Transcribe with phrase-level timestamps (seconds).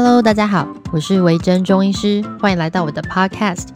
[0.00, 3.70] Hello，大家好，我是维珍中医师，欢迎来到我的 Podcast。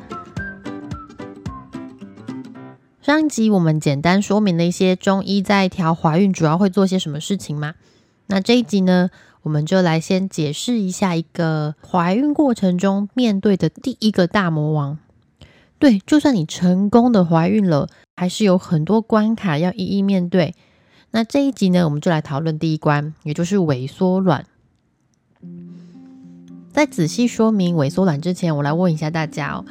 [3.00, 7.74] 上一集我们简单说明了一些中医在调怀孕主要会做些什么事情嘛？
[8.28, 9.10] 那这一集呢，
[9.42, 14.98] 我们就来先解释一下一个怀孕过程中面对的第一个大魔王。
[15.80, 20.54] 对，就算你成功的怀孕了，还是有很多关卡要一一面对。
[21.10, 24.44] 那这一集呢，我们就来讨论第一关，也就是萎缩卵。
[26.72, 29.64] 在仔细说明萎缩卵之前，我来问一下大家哦，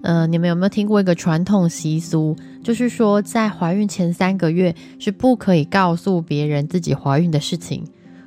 [0.00, 7.84] 呃，你们有没有听过一个传统习俗，就是说在怀孕前三个月是不可以告诉别人自己怀孕的事情？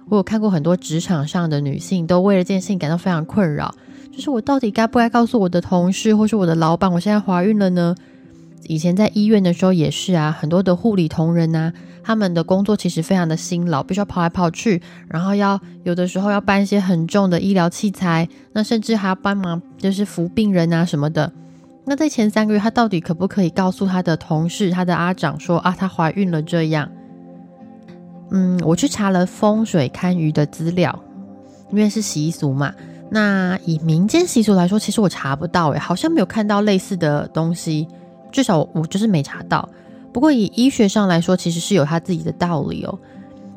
[0.09, 3.73] 我有看过很多职场上的女性都为了这件事情感到非常困扰，
[4.11, 7.95] 就是我到底该不该告诉我的同事或是我的老板，我现在怀孕了呢？
[8.67, 11.73] 以前在医院的时候也是啊，很多的护理同仁呐，
[12.09, 21.31] 他们的工作其实非常的辛劳，必须要跑来跑去，然后要有的时候要搬一些很重的医疗器材，那甚至还要帮忙就是扶病人啊什么的。
[21.85, 26.89] 那在前三个月，他到底可不可以告诉他的同事、他的阿长说啊，她怀孕了这样？
[28.31, 30.99] 嗯，我去查了风水堪舆的资料，
[31.69, 32.73] 因为是习俗嘛。
[33.11, 37.87] 那以民间习俗来说，其实我查不到诶，好像没有看到类似的东西。
[38.31, 39.69] 至少我就是没查到，
[40.19, 42.99] 不过以医学上来说，其实是有它自己的道理哦。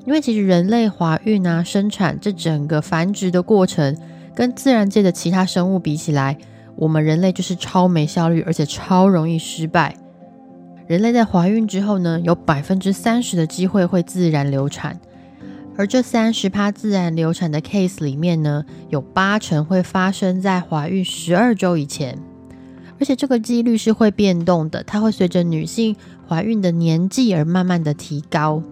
[0.07, 3.97] 因为其实人类怀孕啊、生产这整个繁殖的过程，
[4.33, 6.39] 跟自然界的其他生物比起来，
[6.77, 9.97] 我们人类就是超没效率，而且超容易失败。
[10.87, 15.01] 人类在怀孕之后呢，有百分之三十的机会会自然流产，
[15.77, 22.17] 而这三十趴自然流产的 case 里面呢，有八成会发生在怀孕十二周以前。
[22.99, 25.97] 而且这个几率是会变动的，它会随着女性
[26.29, 28.63] 怀孕的年纪而慢慢的提高。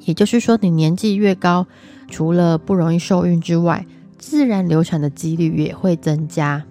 [0.00, 1.66] 也就是说，你年纪越高，
[2.08, 3.86] 除了不容易受孕之外，
[4.18, 6.62] 自然流产的几率也会增加。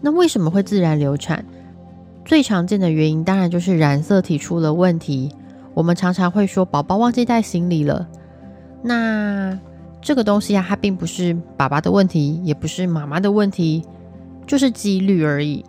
[0.00, 1.44] 那为什么会自然流产？
[2.24, 5.30] 最常见的原因当然就是染色体出了问题。
[5.74, 8.08] 我们常常会说宝宝忘记带行李了。
[8.82, 9.58] 那
[10.00, 13.84] 这个东西啊，它并不是爸爸的问题，也不是妈妈的问题。
[14.46, 15.64] 就是几率而已。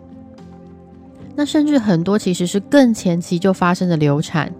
[1.36, 4.52] 那甚至很多其实是更前期就发生的流产，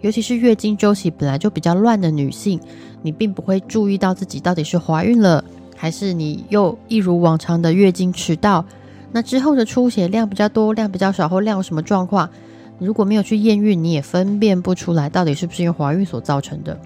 [0.00, 2.58] 尤其是月经周期本来就比较乱的女性，
[3.02, 5.44] 你并不会注意到自己到底是怀孕了，
[5.76, 8.64] 还是你又一如往常的月经迟到。
[9.12, 12.30] 那之后的出血量比较多，量比较少，或量什么状况，
[12.78, 16.78] 如果没有去验孕，你也分辨不出来到底是不是因为怀孕所造成的。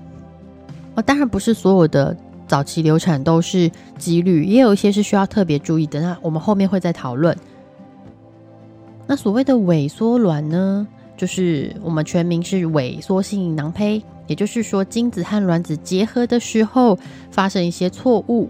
[0.96, 2.16] 哦，当然不是所有的。
[2.46, 6.00] 早期流产都是几率，也有一些是需要特别注意的。
[6.00, 7.36] 那我们后面会再讨论。
[9.06, 16.98] 那所谓的萎缩卵呢，就是我们全名是萎缩性囊胚，也就是说精子和卵子结合的时候
[17.30, 18.48] 发生一些错误。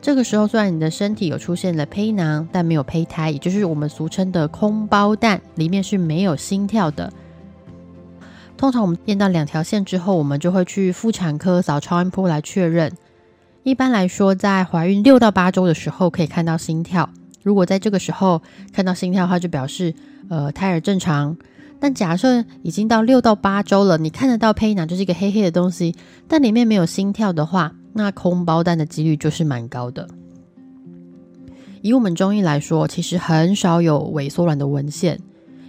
[0.00, 7.12] 这个时候虽然你的身体有出现了胚囊，但没有胚胎，也就是我们俗称的空包蛋，里面是没有心跳的。
[8.62, 12.92] 通常我们验到两条线之后，我们就会去妇产科扫超音波来确认。
[13.64, 17.10] 一般来说，在怀孕六到八周的时候可以看到心跳。
[17.42, 18.40] 如果在这个时候
[18.72, 19.92] 看到心跳的话，就表示
[20.30, 21.36] 呃胎儿正常。
[21.80, 25.96] 但假设已经到六到八周了，你看得到胚囊就是一个黑黑的东西，
[26.28, 30.06] 但里面没有心跳的话，那空包蛋的几率就是蛮高的。
[31.80, 35.18] 以我们中医来说，其实很少有萎缩卵的文献，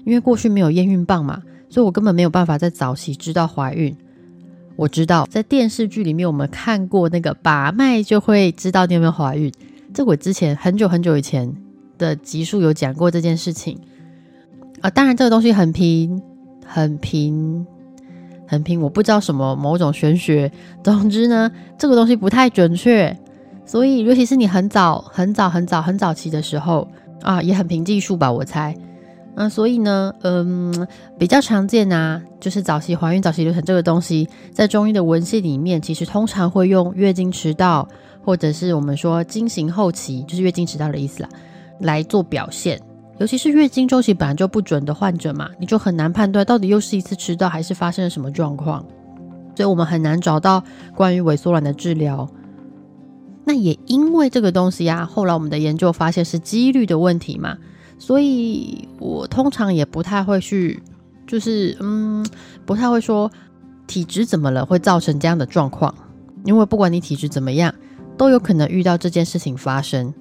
[0.06, 1.42] 因为过去没有验孕棒嘛。
[1.74, 3.98] 所以我根本没有办法在早期知道怀孕。
[4.76, 9.52] 我知道在电视剧里面我们看过那个把脉就会知道你有没有怀孕。
[9.92, 11.52] 这我之前很久很久以前
[11.98, 13.76] 的集数有讲过这件事情
[14.82, 14.90] 啊。
[14.92, 16.22] 当然这个东西很平
[16.64, 17.66] 很平
[18.48, 20.52] 很平，我不知道什么某种玄学。
[20.84, 23.18] 总之呢，这个东西不太准确。
[23.66, 26.88] 所以尤其是你很早很早很早很早期的时候
[27.24, 28.78] 啊，也很凭技术吧，我猜。
[29.36, 30.88] 那所以呢，嗯，
[31.18, 37.88] 比较常见啊，就是早期怀孕、早期流产这个东西，在中医的文献里面，其实通常会用月经迟到，
[38.24, 41.30] 或者是我们说经行后期，就是月经迟到的意思啦，
[41.80, 42.80] 来做表现。
[43.18, 48.86] 尤其是月经周期本来就不准的患者嘛，你就很难判断到底又是一次迟到，还是发生了什么状况，
[49.56, 50.64] 所以我们很难找到
[50.96, 52.30] 关于萎缩卵的治疗。
[53.46, 57.58] 那也因为这个东西啊，后来我们的研究发现是几率的问题嘛。
[58.06, 60.84] 所以我通常也不太会去，
[61.26, 62.26] 就是嗯，
[62.66, 63.32] 不太会说
[63.88, 65.96] 体质怎么了会造成这样的状况，
[66.44, 67.74] 因为不管你体质怎么样，
[68.18, 70.14] 都有可能遇到这件事情发生。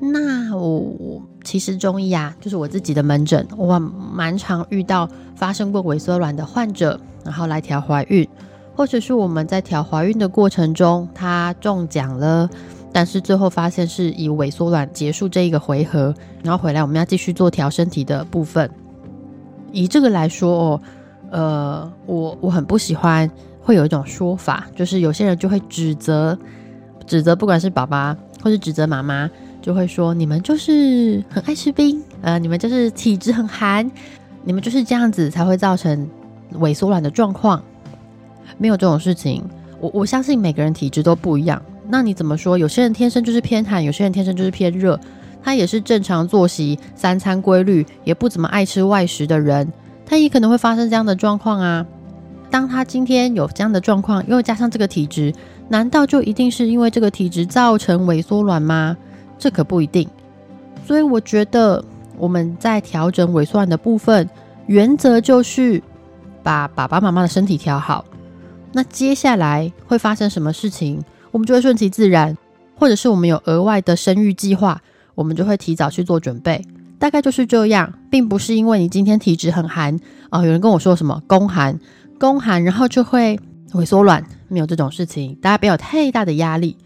[0.00, 8.28] 那我其实中医啊，就是我自己的门诊，我蛮常遇到发生过萎缩卵的患者，然后来调怀孕，
[8.74, 12.50] 或者是我们在调怀孕的过程中，他中奖了，
[12.92, 18.70] 但是最后发现是以萎缩卵结束这一个回合，然后回来我们要继续做调身体的部分。
[19.72, 20.80] 以这个来说哦，
[21.30, 23.30] 呃，我我很不喜欢
[23.60, 26.36] 会有一种说法，就是有些人就会指责
[27.06, 29.30] 指责，不管是爸爸或是指责妈妈，
[29.60, 33.88] 就会说你们就是很爱吃冰，呃，你们就是体质很寒，
[34.42, 36.08] 你们就是这样子才会造成
[36.54, 37.62] 萎缩卵的状况。
[38.56, 39.44] 没有这种事情，
[39.78, 41.60] 我我相信每个人体质都不一样。
[41.88, 42.58] 那你怎么说？
[42.58, 45.00] 有些人天生就是偏寒，有些人天生就是偏热，
[45.42, 49.72] 他也是正常作息、三餐规律，也不怎么爱吃外食的人，
[50.04, 51.86] 他也可能会发生这样的状况啊。
[52.50, 55.32] 当他今天有这样的状况，又加上这个体质，
[55.68, 58.96] 难道就一定是因为这个体质造成萎缩卵吗？
[59.38, 60.08] 这可不一定。
[60.86, 61.84] 所以我觉得
[62.16, 64.28] 我们在调整萎缩卵的部分，
[64.66, 65.82] 原则就是
[66.42, 68.04] 把爸爸妈妈的身体调好。
[68.72, 71.02] 那接下来会发生什么事情，
[71.38, 72.36] 我们就会顺其自然，
[72.74, 74.82] 或者是我们有额外的生育计划，
[75.14, 76.60] 我们就会提早去做准备。
[76.98, 79.96] 大概就是这样，并不是因为你今天体质很寒
[80.30, 80.42] 哦。
[80.42, 81.78] 有人跟我说什么宫寒，
[82.18, 83.38] 宫寒，然后就会
[83.74, 86.76] 萎缩卵，没有这种事情，大家不要有太大的压力。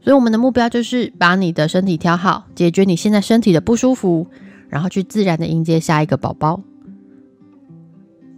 [0.00, 4.28] 所以我们的目标就是把你的身体调好，解决你现在身体的不舒服，
[4.68, 6.62] 然后去自然的迎接下一个宝宝。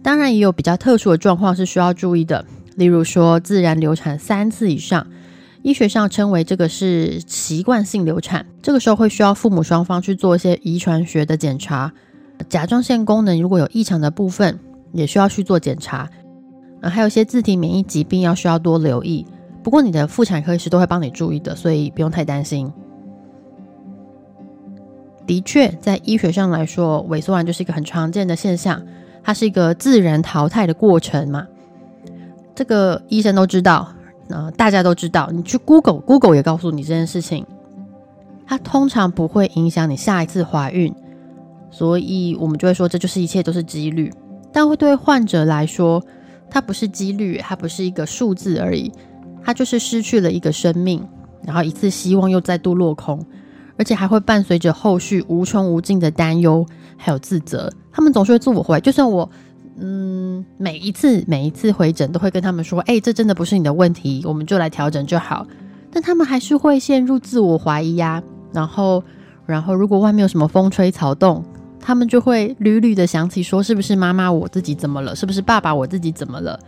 [0.01, 2.43] 当然也有比较特殊的状况是需要注意的，
[2.77, 5.05] 例如说自然流产三次以上，
[5.61, 11.91] 医学上称为这个是习惯性流产，这个时候会需要父母双方去做一些遗传学的检查，
[12.47, 14.57] 甲状腺功能如果有异常的部分，
[14.93, 16.09] 也需要去做检查，
[16.81, 19.25] 啊，还有一些自体免疫疾病要需要多留意。
[19.61, 22.71] 不过你的妇产科医师都会帮你注意的，所以不用太担心。
[25.27, 28.81] 的确，在医学上来说，萎缩卵就是一个很常见的现象。
[29.21, 31.45] 它是一个自然淘汰的过程嘛？
[32.55, 33.93] 这个医生都知道，
[34.29, 35.29] 呃，大家都知道。
[35.33, 37.45] 你去 Google，Google 也告诉你这件事情。
[38.47, 40.91] 它通常不会影响你下一次怀孕，
[41.69, 44.11] 所以我们就会说，这就是一切都是几率。
[44.51, 46.03] 但会对患者来说，
[46.49, 48.91] 它不是几率，它不是一个数字而已，
[49.43, 51.07] 它就是失去了一个生命，
[51.43, 53.23] 然后一次希望又再度落空，
[53.77, 56.65] 而且还会伴随着后续无穷无尽的担忧。
[56.97, 58.81] 还有自责，他们总是会自我怀疑。
[58.81, 59.29] 就算我，
[59.81, 65.47] 嗯，每一次每一次回诊都会跟他们说：“哎，这真的不是你的问题，我们就来调整就好。”
[65.91, 68.21] 但他们还是会陷入自我怀疑呀。
[68.51, 69.03] 然后，
[69.45, 71.43] 然后如果外面有什么风吹草动，
[71.79, 75.15] 他们就会屡屡的想起说：“是不是妈妈我自己怎么了？
[75.15, 76.59] 是不是爸爸我自己怎么了？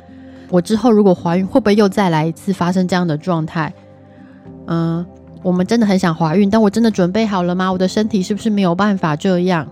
[0.49, 3.73] 我之后如果怀孕，会不会又再来一次发生这样的状态？”
[4.67, 5.05] 嗯，
[5.43, 7.71] 我们真的很想怀孕，但我真的准备好了吗？
[7.71, 9.67] 我的身体是不是没有办法这样？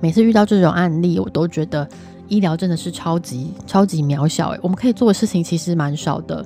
[0.00, 1.86] 每次遇到这种案例，我都觉得
[2.28, 6.44] 医疗真的是超级超级渺小诶，我们可以做的事情其实蛮少的，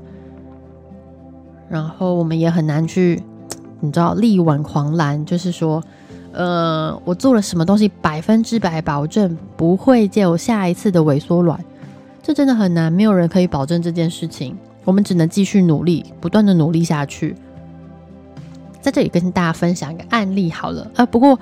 [1.69, 3.23] 然后我们也很难去，
[3.81, 5.83] 你知道力挽狂澜，就是说，
[6.33, 11.63] 呃，我做了什么东西百分之百保证不会有下一次的萎缩卵，
[12.23, 17.37] 这真的很难，没有人可以保证这件事情，我们只能继续努力，不断的努力下去。
[18.81, 21.39] 在这里跟大家分享一个案例好了，啊，不过。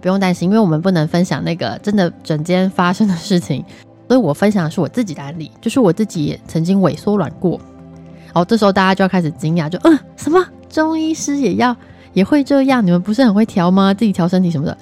[0.00, 3.64] 不用担心，因为我们不能分享那个真的整间发生的事情，
[4.08, 7.60] 所以我分享的是我自己的案例，就是我自己也曾经萎缩软过。
[8.32, 11.74] 哦，这时候大家就要开始惊讶，就嗯，什么中医师也要
[12.12, 12.84] 也会这样？
[12.86, 13.92] 你们不是很会调吗？
[13.94, 14.76] 自己调身体什么的？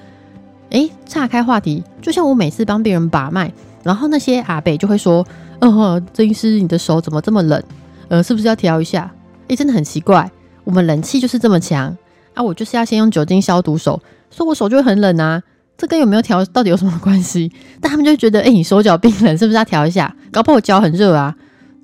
[0.71, 3.51] 诶，岔开话题，就像我每次帮别人把脉，
[3.83, 5.25] 然后那些阿北就会说，
[5.59, 7.63] 嗯哼，中医师你的手怎么这么冷？
[8.09, 9.09] 呃，是不是要调一下？
[9.47, 10.29] 诶，真的很奇怪，
[10.65, 11.95] 我们冷气就是这么强
[12.33, 13.99] 啊，我就是要先用酒精消毒手。
[14.29, 15.41] 说我手就会很冷啊，
[15.77, 17.51] 这跟有没有调到底有什么关系？
[17.81, 20.15] 但他们就觉得，哎，你手脚冰冷，是不是要调一下？
[20.31, 21.35] 搞不好我脚很热啊，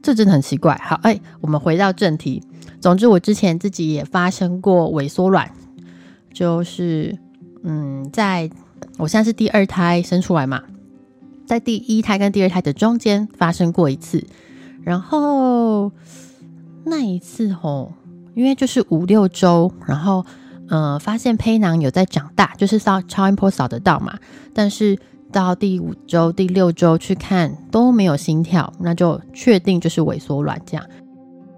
[0.02, 0.80] 这真的很奇怪。
[0.84, 2.44] 好，哎，我们回到正题。
[2.80, 5.50] 总之，我之前自己也发生过萎缩卵，
[6.34, 7.18] 就是，
[7.64, 8.50] 嗯，在
[8.98, 10.62] 我现在是第二胎生出来嘛，
[11.46, 14.24] 在第一胎跟第二胎的中间发生过一次，
[14.84, 15.92] 然后
[16.84, 17.94] 那一次吼，
[18.36, 20.26] 因为就是五六周，然后。
[20.70, 24.18] 嗯，发现胚囊有在长大，就是扫超音波扫得到嘛。
[24.54, 24.98] 但是
[25.32, 30.86] 到第五周、第六周去看都没有心跳，那就确定就是萎缩卵这样。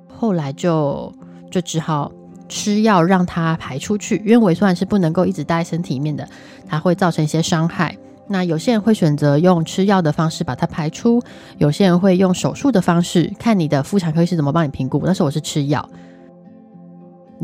[0.07, 1.13] 后来就
[1.51, 2.11] 就只好
[2.49, 6.27] 吃药让它排出去，因为萎缩卵是不能够一直待在身体里面的，
[6.67, 7.97] 它会造成一些伤害。
[8.27, 11.21] 那有些人会选择用吃药的方式把它排出，
[11.57, 15.01] 有些人会用手术的方式，看你的妇产科医师怎么帮你评估。
[15.05, 15.87] 那时候我是吃药。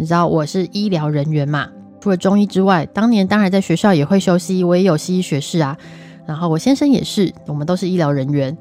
[0.01, 1.69] 你知道我是医疗人员嘛？
[1.99, 5.77] 除了中医之外，当年当然在学校也会修西医，我也有西医学士啊。
[6.25, 8.57] 然后我先生也是，我们都是医疗人员。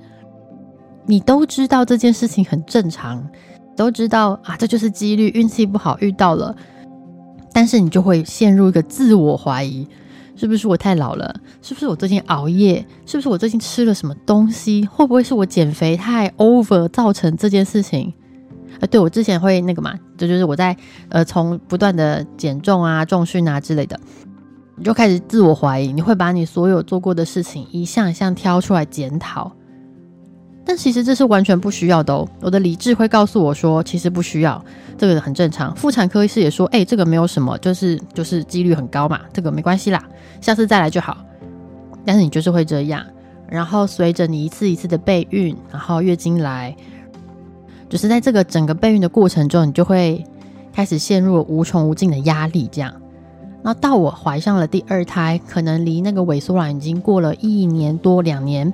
[1.06, 3.26] 你都知道这件事情很正常，
[3.74, 6.54] 都知道啊，这就是几率，运气不好遇到了，
[7.54, 9.88] 但是你就会陷入一个自我怀疑。
[10.36, 11.34] 是不是我太老了？
[11.62, 12.86] 是不是我最近熬夜？
[13.06, 14.84] 是不是我最近吃了什么东西？
[14.84, 18.12] 会不会是我减肥太 over 造成这件事情？
[18.78, 20.76] 啊，对我之前会那个嘛，这就是我在
[21.08, 23.98] 呃从不断的减重啊、重训啊之类的，
[24.76, 29.50] 你就开始自我怀疑，你会把你所有做过的事情一项一项挑出来检讨。
[30.62, 32.28] 但其实这是完全不需要的哦。
[32.42, 34.62] 我的理智会告诉我说，其实不需要，
[34.98, 35.74] 这个很正常。
[35.74, 40.04] 妇产科医师也说，哎，这个没有什么，就是就是几率很高嘛，这个没关系啦，
[40.40, 41.16] 下次再来就好。
[42.04, 43.04] 但是你就是会这样，
[43.48, 46.76] 然后随着你一次一次的备孕，然后月经来，
[47.90, 50.24] 就是在这个整个备孕的过程中，你就会
[50.72, 52.68] 开始陷入无穷无尽的压力。
[52.70, 52.94] 这样，
[53.62, 58.72] 那到我怀上了第二胎，可能离那个萎缩卵已经过了一年多两年。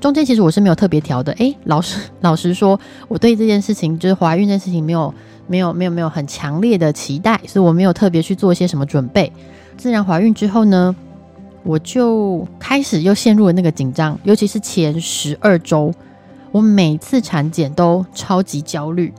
[0.00, 5.12] 中间其实我是没有特别调的，诶，老实 老实说，我对这件事情就是怀孕这件事情没有
[5.48, 9.32] 没有没有没有很强烈的期待，所以我没有特别去做一些什么准备。
[9.76, 10.94] 自然怀孕之后呢，
[11.64, 15.92] 我就开始又陷入了那个紧张，尤其是前十二周，
[16.50, 19.12] 我每次产检都超级焦虑，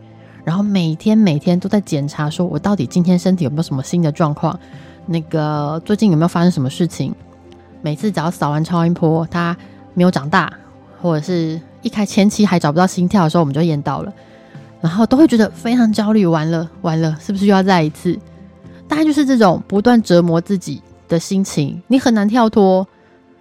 [0.43, 4.59] 然后每天每天都在检查，说我到底今天身体有没有什么新的状况，
[5.05, 7.13] 那个最近有没有发生什么事情？
[7.81, 9.55] 每次只要扫完超音波，它
[9.93, 10.51] 没有长大。
[11.01, 14.11] 或者是一开前期还找不到心跳的时候，我们就验到了，
[14.81, 16.25] 然后都会觉得非常焦虑。
[16.25, 18.19] 完了完了，是不是又要再一次？
[18.85, 22.85] 大概就是这种不断折磨自己的心情，你很难跳脱。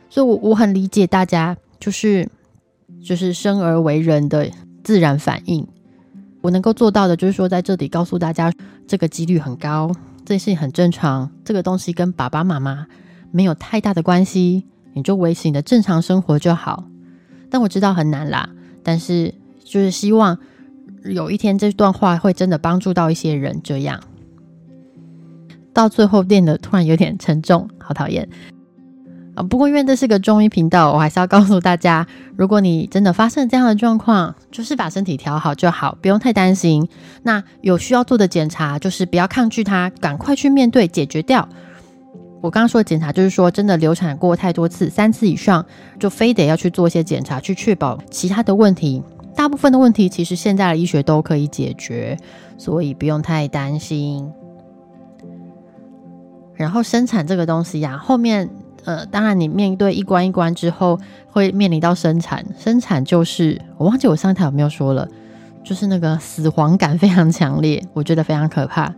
[0.09, 2.29] 所以，我我很理解大家，就是
[3.03, 4.51] 就是生而为人的
[4.83, 5.67] 自然反应。
[6.41, 8.53] 我能够做到的，就是说在这里告诉大家，
[8.87, 9.91] 这个几率很高，
[10.25, 11.31] 这件事情很正常。
[11.45, 12.87] 这个东西跟爸爸妈妈
[13.31, 14.65] 没有太大的关系，
[14.95, 16.85] 你就维持你的正常生活就好。
[17.51, 18.51] 但我知道很难啦，
[18.83, 20.39] 但是就是希望
[21.05, 23.61] 有一天这段话会真的帮助到一些人。
[23.65, 24.01] 这样
[25.73, 28.29] 到最后变得突然有点沉重，好讨厌
[29.39, 29.43] 啊！
[29.43, 36.89] 不过因为这是个中医频道，我还是要告诉大家：如果你真的发生这样的状况，就是把身体调好就好，不用太担心。
[37.23, 41.49] 那有需要做的检查，就是不要抗拒它，赶快去面对解决掉。
[42.41, 45.65] 我刚刚说的检查，就是说真的流产过太多次，三次以上，
[45.99, 49.03] 就非得要去做一些检查，去确保其他的问题。
[49.35, 52.17] 大部分的问题其实现在的医学都可以解决，
[52.57, 54.29] 所以不用太担心。
[56.55, 58.51] 然后生产这个东西呀，后面
[58.85, 60.99] 呃，当然你面对一关一关之后，
[61.31, 62.45] 会面临到生产。
[62.59, 65.09] 生产就是我忘记我上一台有没有说了，
[65.63, 68.95] 就是那个死亡感非常强烈，我觉得非常可怕。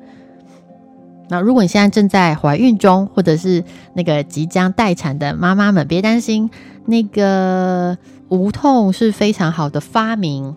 [1.28, 3.62] 那如果你现在正在怀孕中，或者是
[3.94, 6.50] 那个即将待产的妈妈们，别担心，
[6.86, 7.96] 那个
[8.28, 10.56] 无痛是非常好的发明，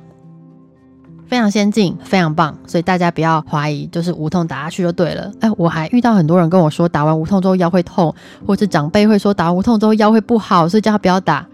[1.27, 5.32] 非常先进，非常棒，所以大家不要怀疑，就是无痛打下去就对了。
[5.39, 8.13] 哎，我还遇到很多人跟我说，打完无痛之后腰会痛，
[8.46, 11.48] 或者长辈会说打完无痛之后腰会不好，所以叫他不要打。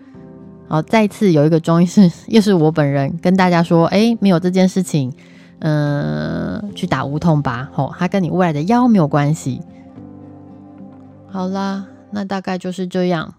[0.68, 5.14] 好，再次有一个中医师，又是我本人跟大家说，哎，没有这件事情。
[5.62, 9.62] 嗯，去打无痛吧，吼，它跟你未来的腰没有关系。
[11.30, 13.34] 好啦，那大概就是这样。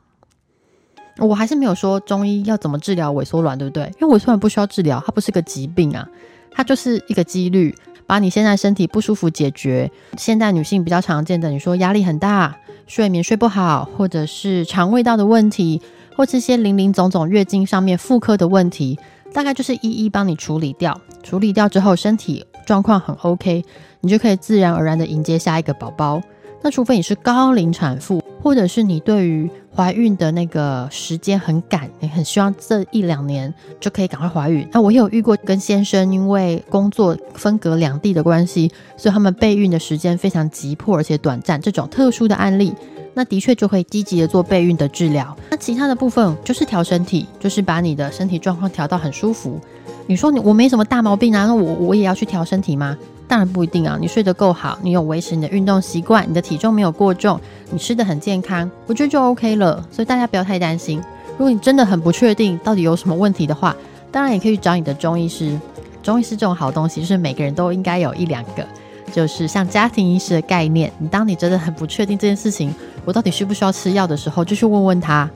[1.19, 3.85] 我还是没有说中医要怎么治疗萎缩卵，对不对？
[4.01, 6.07] 因为萎缩卵不需要治疗，它不是个疾病啊，
[6.53, 7.75] 它就是一个几率，
[8.07, 9.91] 把你现在身体不舒服解决。
[10.17, 15.81] 现代女性比较常见的，你说压力很大、睡眠睡不好，或者是肠胃道的问题，
[16.17, 18.99] 或这些零零总总月经上面妇科的问题。
[19.33, 23.65] 大概就是一一帮你处理掉，处理掉之后身体状况很 OK，
[24.01, 26.21] 你就可以自然而然的迎接下一个宝宝。
[26.63, 34.69] 那除非你是高龄产妇，或者是你对于怀孕的那个时间很赶，你很希望这一两年就可以赶快怀孕。
[34.73, 42.75] 那我也有遇过跟先生因为工作分隔两地的关系，所以他们备孕的时间非常急迫而且短暂，这种特殊的案例。
[43.13, 45.37] 那的确就会积极的做备孕的治疗。
[45.51, 49.59] 那其他的部分就是调身体，就是把你的身体状况调到很舒服。
[50.07, 52.97] 你说你我没什么大毛病啊，那我我也要去调身体吗？
[53.31, 53.97] 当然不一定啊。
[54.01, 59.87] 你睡得够好，你有维持你的运动习惯，你的体重没有过重，你吃的很健康，我觉得就 OK 了。
[59.93, 61.01] 所以大家不要太担心。
[61.39, 63.75] 如果你真的很不确定到底有什么问题的话，
[64.11, 65.57] 当然也可以找你的中医师。
[66.03, 68.67] 中医师这种好东西，就是每个人都应该有一两个。
[69.13, 75.29] 就是像家庭医师的概念，你当你真的很不确定这件事情，我到底需不需要吃药的时候，就去问问他，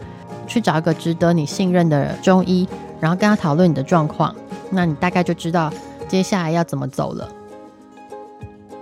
[0.47, 2.69] 去找一个值得你信任的中医，
[3.01, 4.35] 然后跟他讨论你的状况，
[4.71, 5.73] 那你大概就知道
[6.09, 7.29] 接下来要怎么走了。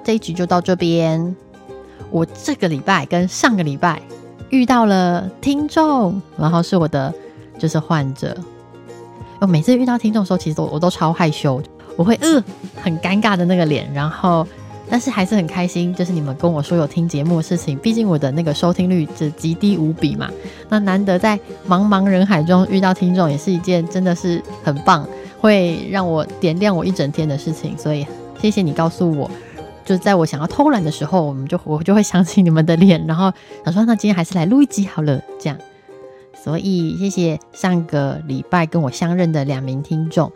[0.05, 1.35] 这一集就到这边。
[2.11, 4.01] 我这个礼拜跟上个礼拜
[4.51, 7.13] 遇到了听众，然后是我的
[7.59, 8.37] 就是患者。
[9.41, 11.63] 我每次遇到听众的时候，其实我我都超害羞，
[11.97, 12.43] 我会呃
[12.81, 14.47] 很尴尬的那个脸，然后
[14.91, 20.29] 但是还是很开心，就是你们跟我说有听节目的事情，毕竟我的那个收听率是极低无比嘛。
[20.69, 25.09] 那难得在茫茫人海中遇到听众，也是一件真的是很棒，
[25.41, 27.77] 会让我点亮我一整天的事情。
[27.79, 28.07] 所以
[28.39, 29.31] 谢谢你告诉我，
[29.85, 33.33] 就是在我想要偷懒的时候，我们就我就会想起你们的脸，然后
[33.65, 35.59] 想说那今天还是来录一集好了，这样。
[36.35, 40.33] 所以谢谢上个礼拜跟我相认的两名听众。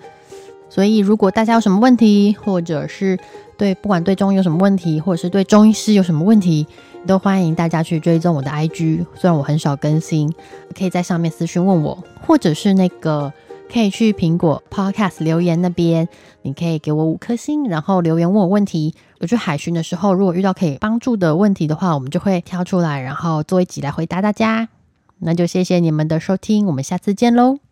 [0.68, 3.18] 所以如果大家有什么问题，或者是
[3.56, 6.66] 对不管对中医有什么问题，或者是对中医师有什么问题，
[7.06, 9.06] 都欢迎大家去追踪我的 IG。
[9.14, 10.32] 虽然我很少更新，
[10.76, 13.32] 可以在上面私讯问我，或者是那个
[13.72, 16.08] 可以去苹果 Podcast 留言那边，
[16.42, 18.94] 你可以给我五颗星，然后留言问我问题。
[19.20, 24.68] 我去海巡的时候，如果遇到可以帮助的问题的话，我们就会挑出来，然后做一集来回答大家。
[25.18, 27.65] 那就谢谢你们的收听，我们下次见喽。